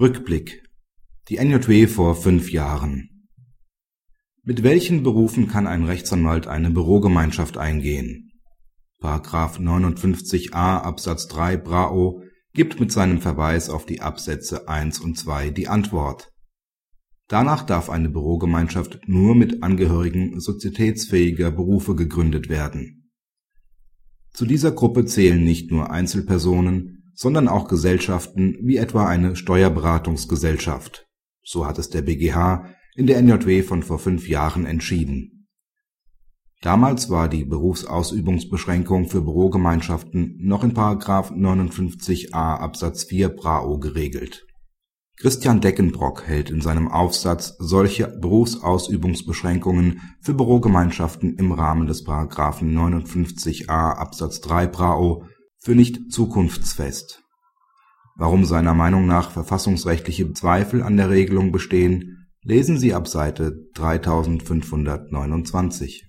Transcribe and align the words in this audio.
Rückblick 0.00 0.64
Die 1.28 1.36
NJW 1.36 1.86
vor 1.86 2.16
fünf 2.16 2.50
Jahren 2.50 3.28
Mit 4.42 4.64
welchen 4.64 5.04
Berufen 5.04 5.46
kann 5.46 5.68
ein 5.68 5.84
Rechtsanwalt 5.84 6.48
eine 6.48 6.72
Bürogemeinschaft 6.72 7.58
eingehen?§ 7.58 8.32
59a 9.60 10.80
Absatz 10.80 11.28
3 11.28 11.58
BRAO 11.58 12.24
gibt 12.54 12.80
mit 12.80 12.90
seinem 12.90 13.20
Verweis 13.20 13.70
auf 13.70 13.86
die 13.86 14.00
Absätze 14.00 14.68
1 14.68 14.98
und 14.98 15.16
2 15.16 15.50
die 15.50 15.68
Antwort. 15.68 16.32
Danach 17.28 17.62
darf 17.62 17.88
eine 17.88 18.08
Bürogemeinschaft 18.08 19.02
nur 19.06 19.36
mit 19.36 19.62
Angehörigen 19.62 20.40
sozietätsfähiger 20.40 21.52
Berufe 21.52 21.94
gegründet 21.94 22.48
werden. 22.48 23.12
Zu 24.32 24.44
dieser 24.44 24.72
Gruppe 24.72 25.04
zählen 25.04 25.44
nicht 25.44 25.70
nur 25.70 25.92
Einzelpersonen, 25.92 26.93
sondern 27.14 27.48
auch 27.48 27.68
Gesellschaften 27.68 28.56
wie 28.62 28.76
etwa 28.76 29.06
eine 29.06 29.36
Steuerberatungsgesellschaft. 29.36 31.06
So 31.42 31.66
hat 31.66 31.78
es 31.78 31.90
der 31.90 32.02
BGH 32.02 32.66
in 32.96 33.06
der 33.06 33.20
NJW 33.22 33.62
von 33.62 33.82
vor 33.82 33.98
fünf 33.98 34.28
Jahren 34.28 34.66
entschieden. 34.66 35.48
Damals 36.62 37.10
war 37.10 37.28
die 37.28 37.44
Berufsausübungsbeschränkung 37.44 39.08
für 39.10 39.20
Bürogemeinschaften 39.20 40.38
noch 40.40 40.64
in§ 40.64 40.72
59a 41.32 42.56
Absatz 42.56 43.04
4 43.04 43.28
BRAO 43.28 43.78
geregelt. 43.78 44.46
Christian 45.16 45.60
Deckenbrock 45.60 46.26
hält 46.26 46.50
in 46.50 46.60
seinem 46.60 46.88
Aufsatz 46.88 47.54
solche 47.58 48.08
Berufsausübungsbeschränkungen 48.08 50.00
für 50.22 50.34
Bürogemeinschaften 50.34 51.36
im 51.36 51.52
Rahmen 51.52 51.86
des§ 51.86 52.06
59a 52.62 53.68
Absatz 53.68 54.40
3 54.40 54.66
BRAO 54.66 55.26
für 55.64 55.74
nicht 55.74 56.12
zukunftsfest. 56.12 57.24
Warum 58.16 58.44
seiner 58.44 58.74
Meinung 58.74 59.06
nach 59.06 59.30
verfassungsrechtliche 59.30 60.30
Zweifel 60.34 60.82
an 60.82 60.98
der 60.98 61.08
Regelung 61.08 61.52
bestehen, 61.52 62.26
lesen 62.42 62.76
Sie 62.76 62.92
ab 62.92 63.08
Seite 63.08 63.56
3529 63.72 66.04